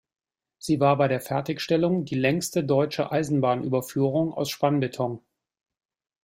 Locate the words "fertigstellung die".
1.21-2.15